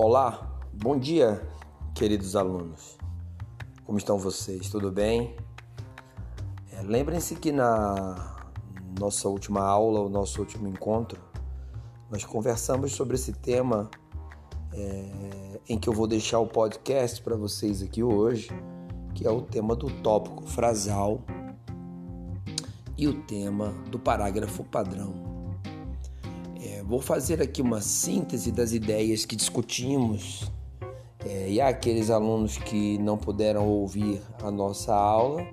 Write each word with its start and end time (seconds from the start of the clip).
Olá, 0.00 0.48
bom 0.72 0.96
dia, 0.96 1.44
queridos 1.92 2.36
alunos. 2.36 2.96
Como 3.84 3.98
estão 3.98 4.16
vocês? 4.16 4.70
Tudo 4.70 4.92
bem? 4.92 5.34
É, 6.72 6.82
Lembrem-se 6.82 7.34
que 7.34 7.50
na 7.50 8.38
nossa 8.96 9.28
última 9.28 9.60
aula, 9.60 9.98
o 9.98 10.08
nosso 10.08 10.38
último 10.38 10.68
encontro, 10.68 11.20
nós 12.08 12.24
conversamos 12.24 12.92
sobre 12.92 13.16
esse 13.16 13.32
tema 13.32 13.90
é, 14.72 15.60
em 15.68 15.76
que 15.76 15.88
eu 15.88 15.92
vou 15.92 16.06
deixar 16.06 16.38
o 16.38 16.46
podcast 16.46 17.20
para 17.20 17.34
vocês 17.34 17.82
aqui 17.82 18.00
hoje, 18.00 18.50
que 19.16 19.26
é 19.26 19.30
o 19.32 19.42
tema 19.42 19.74
do 19.74 19.90
tópico 20.00 20.46
frasal 20.46 21.22
e 22.96 23.08
o 23.08 23.20
tema 23.22 23.70
do 23.90 23.98
parágrafo 23.98 24.62
padrão. 24.62 25.37
É, 26.60 26.82
vou 26.82 27.00
fazer 27.00 27.40
aqui 27.40 27.62
uma 27.62 27.80
síntese 27.80 28.50
das 28.50 28.72
ideias 28.72 29.24
que 29.24 29.36
discutimos 29.36 30.50
é, 31.24 31.50
e 31.50 31.60
aqueles 31.60 32.10
alunos 32.10 32.58
que 32.58 32.98
não 32.98 33.16
puderam 33.16 33.68
ouvir 33.68 34.20
a 34.42 34.50
nossa 34.50 34.94
aula 34.94 35.46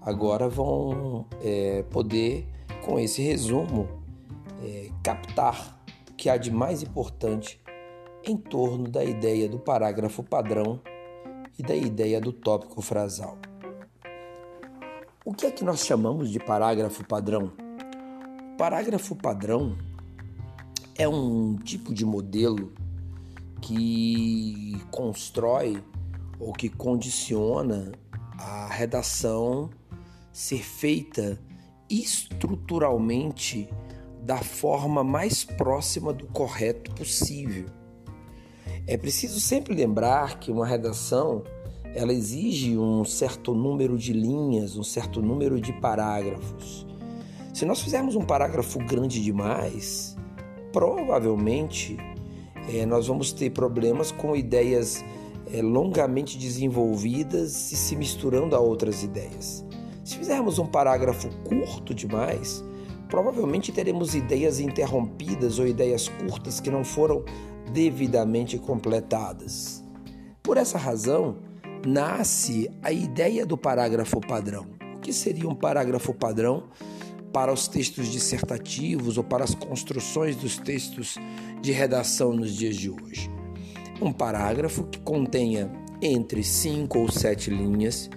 agora 0.00 0.48
vão 0.48 1.26
é, 1.42 1.82
poder, 1.90 2.46
com 2.84 2.98
esse 2.98 3.22
resumo, 3.22 3.88
é, 4.62 4.90
captar 5.02 5.80
o 6.10 6.14
que 6.14 6.28
há 6.28 6.36
de 6.36 6.50
mais 6.50 6.82
importante 6.82 7.60
em 8.24 8.36
torno 8.36 8.88
da 8.88 9.04
ideia 9.04 9.48
do 9.48 9.58
parágrafo 9.58 10.22
padrão 10.22 10.80
e 11.58 11.62
da 11.62 11.74
ideia 11.74 12.20
do 12.20 12.32
tópico 12.32 12.80
frasal. 12.80 13.36
O 15.24 15.32
que 15.32 15.46
é 15.46 15.50
que 15.50 15.64
nós 15.64 15.84
chamamos 15.84 16.30
de 16.30 16.40
parágrafo 16.40 17.04
padrão? 17.04 17.52
Parágrafo 18.58 19.14
padrão 19.14 19.76
é 20.96 21.08
um 21.08 21.56
tipo 21.56 21.92
de 21.94 22.04
modelo 22.04 22.72
que 23.60 24.76
constrói 24.90 25.82
ou 26.38 26.52
que 26.52 26.68
condiciona 26.68 27.92
a 28.38 28.66
redação 28.66 29.70
ser 30.32 30.62
feita 30.62 31.38
estruturalmente 31.88 33.68
da 34.22 34.38
forma 34.38 35.04
mais 35.04 35.44
próxima 35.44 36.12
do 36.12 36.26
correto 36.26 36.92
possível. 36.94 37.66
É 38.86 38.96
preciso 38.96 39.38
sempre 39.40 39.74
lembrar 39.74 40.38
que 40.40 40.50
uma 40.50 40.66
redação 40.66 41.44
ela 41.94 42.12
exige 42.12 42.76
um 42.78 43.04
certo 43.04 43.54
número 43.54 43.98
de 43.98 44.12
linhas, 44.12 44.76
um 44.76 44.82
certo 44.82 45.20
número 45.20 45.60
de 45.60 45.72
parágrafos. 45.74 46.86
Se 47.52 47.66
nós 47.66 47.80
fizermos 47.82 48.16
um 48.16 48.24
parágrafo 48.24 48.78
grande 48.78 49.22
demais, 49.22 50.16
provavelmente 50.72 51.96
é, 52.72 52.86
nós 52.86 53.06
vamos 53.06 53.32
ter 53.32 53.50
problemas 53.50 54.10
com 54.10 54.34
ideias 54.34 55.04
é, 55.52 55.60
longamente 55.60 56.38
desenvolvidas 56.38 57.70
e 57.72 57.76
se 57.76 57.94
misturando 57.96 58.56
a 58.56 58.60
outras 58.60 59.02
ideias. 59.02 59.64
Se 60.04 60.16
fizermos 60.16 60.58
um 60.58 60.66
parágrafo 60.66 61.28
curto 61.44 61.94
demais, 61.94 62.64
provavelmente 63.08 63.70
teremos 63.70 64.14
ideias 64.14 64.58
interrompidas 64.58 65.58
ou 65.58 65.66
ideias 65.66 66.08
curtas 66.08 66.60
que 66.60 66.70
não 66.70 66.84
foram 66.84 67.24
devidamente 67.72 68.58
completadas. 68.58 69.84
Por 70.42 70.56
essa 70.56 70.78
razão, 70.78 71.36
nasce 71.86 72.70
a 72.82 72.90
ideia 72.90 73.46
do 73.46 73.56
parágrafo 73.56 74.20
padrão. 74.20 74.66
O 74.96 75.00
que 75.00 75.12
seria 75.12 75.48
um 75.48 75.54
parágrafo 75.54 76.14
padrão? 76.14 76.64
Para 77.32 77.52
os 77.52 77.66
textos 77.66 78.08
dissertativos 78.08 79.16
ou 79.16 79.24
para 79.24 79.44
as 79.44 79.54
construções 79.54 80.36
dos 80.36 80.58
textos 80.58 81.16
de 81.60 81.72
redação 81.72 82.32
nos 82.32 82.54
dias 82.54 82.76
de 82.76 82.90
hoje. 82.90 83.30
Um 84.00 84.12
parágrafo 84.12 84.84
que 84.84 84.98
contenha 85.00 85.70
entre 86.00 86.42
cinco 86.42 86.98
ou 86.98 87.10
sete 87.10 87.50
linhas, 87.50 88.10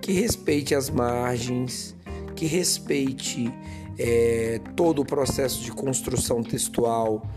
que 0.00 0.12
respeite 0.12 0.74
as 0.74 0.90
margens, 0.90 1.96
que 2.34 2.46
respeite 2.46 3.52
é, 3.98 4.60
todo 4.76 5.02
o 5.02 5.04
processo 5.04 5.62
de 5.62 5.72
construção 5.72 6.42
textual, 6.42 7.28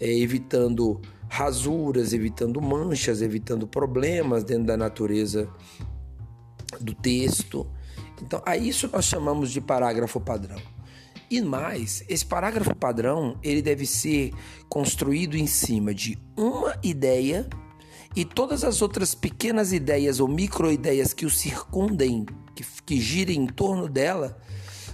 é, 0.00 0.10
evitando 0.10 1.00
rasuras, 1.28 2.12
evitando 2.12 2.60
manchas, 2.62 3.20
evitando 3.20 3.66
problemas 3.66 4.44
dentro 4.44 4.64
da 4.64 4.76
natureza 4.76 5.48
do 6.80 6.94
texto. 6.94 7.66
Então, 8.22 8.42
a 8.46 8.56
isso 8.56 8.88
nós 8.92 9.04
chamamos 9.04 9.50
de 9.50 9.60
parágrafo 9.60 10.20
padrão. 10.20 10.77
E 11.30 11.40
mais, 11.42 12.02
esse 12.08 12.24
parágrafo 12.24 12.74
padrão 12.74 13.38
ele 13.42 13.60
deve 13.60 13.84
ser 13.84 14.32
construído 14.68 15.36
em 15.36 15.46
cima 15.46 15.92
de 15.92 16.18
uma 16.36 16.78
ideia 16.82 17.48
e 18.16 18.24
todas 18.24 18.64
as 18.64 18.80
outras 18.80 19.14
pequenas 19.14 19.72
ideias 19.72 20.20
ou 20.20 20.26
micro-ideias 20.26 21.12
que 21.12 21.26
o 21.26 21.30
circundem, 21.30 22.24
que, 22.54 22.64
que 22.84 23.00
girem 23.00 23.42
em 23.42 23.46
torno 23.46 23.88
dela, 23.88 24.38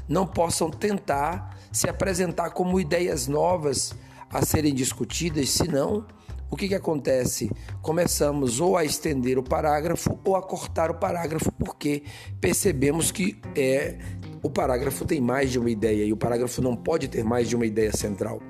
não 0.09 0.27
possam 0.27 0.71
tentar 0.71 1.57
se 1.73 1.89
apresentar 1.89 2.51
como 2.51 2.81
ideias 2.81 3.27
novas 3.27 3.95
a 4.29 4.45
serem 4.45 4.75
discutidas, 4.75 5.51
senão 5.51 6.05
o 6.51 6.57
que, 6.57 6.69
que 6.69 6.75
acontece? 6.75 7.51
Começamos 7.83 8.61
ou 8.61 8.77
a 8.77 8.85
estender 8.85 9.39
o 9.39 9.43
parágrafo 9.43 10.19
ou 10.25 10.37
a 10.37 10.43
cortar 10.43 10.91
o 10.91 10.95
parágrafo, 10.95 11.51
porque 11.53 12.03
percebemos 12.41 13.11
que 13.11 13.41
é, 13.57 13.99
o 14.45 14.51
parágrafo 14.51 15.07
tem 15.07 15.23
mais 15.23 15.51
de 15.51 15.59
uma 15.59 15.71
ideia 15.71 16.05
e 16.05 16.13
o 16.13 16.17
parágrafo 16.19 16.61
não 16.61 16.77
pode 16.77 17.09
ter 17.09 17.25
mais 17.25 17.49
de 17.49 17.57
uma 17.57 17.65
ideia 17.65 17.91
central. 17.97 18.43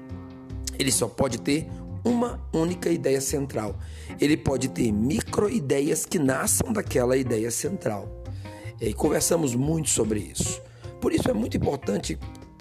Ele 0.76 0.90
só 0.90 1.06
pode 1.06 1.40
ter 1.40 1.68
uma 2.04 2.44
única 2.52 2.90
ideia 2.90 3.20
central. 3.20 3.78
Ele 4.20 4.36
pode 4.36 4.70
ter 4.70 4.90
micro-ideias 4.90 6.04
que 6.04 6.18
nasçam 6.18 6.72
daquela 6.72 7.16
ideia 7.16 7.48
central. 7.48 8.24
E 8.80 8.92
conversamos 8.92 9.54
muito 9.54 9.88
sobre 9.88 10.18
isso. 10.18 10.60
Por 11.00 11.12
isso 11.12 11.30
é 11.30 11.32
muito 11.32 11.56
importante 11.56 12.18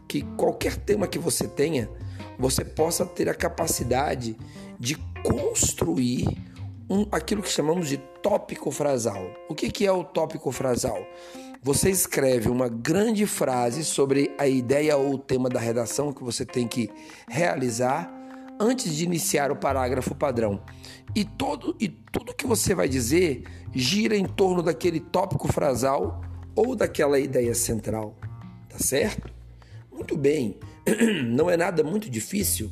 que 0.07 0.21
qualquer 0.37 0.75
tema 0.75 1.07
que 1.07 1.17
você 1.17 1.47
tenha, 1.47 1.89
você 2.37 2.63
possa 2.63 3.03
ter 3.03 3.27
a 3.29 3.33
capacidade 3.33 4.37
de 4.79 4.95
construir 5.23 6.27
um, 6.93 7.07
aquilo 7.11 7.41
que 7.41 7.49
chamamos 7.49 7.89
de 7.89 7.97
tópico 7.97 8.69
frasal. 8.69 9.25
O 9.49 9.55
que, 9.55 9.71
que 9.71 9.85
é 9.85 9.91
o 9.91 10.03
tópico 10.03 10.51
frasal? 10.51 11.03
Você 11.63 11.89
escreve 11.89 12.49
uma 12.49 12.69
grande 12.69 13.25
frase 13.25 13.83
sobre 13.83 14.31
a 14.37 14.47
ideia 14.47 14.95
ou 14.95 15.15
o 15.15 15.17
tema 15.17 15.49
da 15.49 15.59
redação 15.59 16.13
que 16.13 16.23
você 16.23 16.45
tem 16.45 16.67
que 16.67 16.91
realizar 17.27 18.13
antes 18.59 18.95
de 18.95 19.03
iniciar 19.03 19.51
o 19.51 19.55
parágrafo 19.55 20.13
padrão. 20.13 20.61
E, 21.15 21.25
todo, 21.25 21.75
e 21.79 21.89
tudo 21.89 22.35
que 22.35 22.45
você 22.45 22.75
vai 22.75 22.87
dizer 22.87 23.43
gira 23.73 24.15
em 24.15 24.25
torno 24.25 24.61
daquele 24.61 24.99
tópico 24.99 25.51
frasal 25.51 26.21
ou 26.55 26.75
daquela 26.75 27.17
ideia 27.17 27.55
central. 27.55 28.15
Tá 28.69 28.77
certo? 28.77 29.33
Muito 29.91 30.15
bem, 30.15 30.59
não 31.25 31.49
é 31.49 31.57
nada 31.57 31.83
muito 31.83 32.07
difícil 32.09 32.69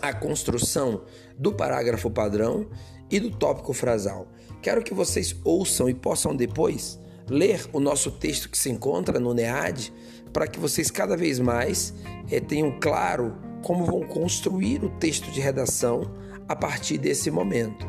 a 0.00 0.12
construção 0.12 1.02
do 1.38 1.52
parágrafo 1.52 2.10
padrão 2.10 2.66
e 3.10 3.20
do 3.20 3.30
tópico 3.30 3.72
frasal. 3.72 4.28
Quero 4.62 4.82
que 4.82 4.94
vocês 4.94 5.34
ouçam 5.44 5.88
e 5.88 5.94
possam 5.94 6.34
depois 6.34 6.98
ler 7.28 7.66
o 7.72 7.80
nosso 7.80 8.10
texto 8.10 8.48
que 8.48 8.58
se 8.58 8.70
encontra 8.70 9.18
no 9.18 9.34
NEAD, 9.34 9.92
para 10.32 10.46
que 10.46 10.60
vocês 10.60 10.90
cada 10.90 11.16
vez 11.16 11.38
mais 11.38 11.94
é, 12.30 12.40
tenham 12.40 12.78
claro 12.80 13.36
como 13.62 13.84
vão 13.84 14.02
construir 14.02 14.84
o 14.84 14.90
texto 14.90 15.30
de 15.30 15.40
redação 15.40 16.02
a 16.48 16.54
partir 16.54 16.98
desse 16.98 17.30
momento. 17.30 17.86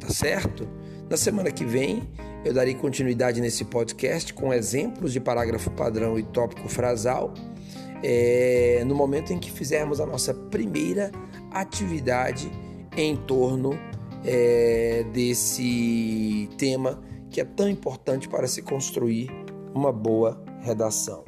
Tá 0.00 0.08
certo? 0.08 0.68
Na 1.10 1.16
semana 1.16 1.50
que 1.50 1.64
vem, 1.64 2.08
eu 2.44 2.54
darei 2.54 2.74
continuidade 2.74 3.40
nesse 3.40 3.64
podcast 3.64 4.32
com 4.32 4.54
exemplos 4.54 5.12
de 5.12 5.20
parágrafo 5.20 5.70
padrão 5.70 6.18
e 6.18 6.22
tópico 6.22 6.68
frasal, 6.68 7.34
é, 8.02 8.82
no 8.86 8.94
momento 8.94 9.32
em 9.32 9.38
que 9.38 9.50
fizermos 9.50 10.00
a 10.00 10.06
nossa 10.06 10.32
primeira 10.32 11.10
atividade 11.50 12.50
em 12.96 13.16
torno 13.16 13.78
é, 14.24 15.04
desse 15.12 16.48
tema 16.58 17.00
que 17.30 17.40
é 17.40 17.44
tão 17.44 17.68
importante 17.68 18.28
para 18.28 18.46
se 18.46 18.62
construir 18.62 19.30
uma 19.74 19.92
boa 19.92 20.42
redação. 20.60 21.24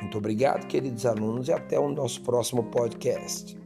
Muito 0.00 0.16
obrigado, 0.18 0.66
queridos 0.66 1.04
alunos, 1.04 1.48
e 1.48 1.52
até 1.52 1.78
o 1.78 1.90
nosso 1.90 2.22
próximo 2.22 2.64
podcast. 2.64 3.59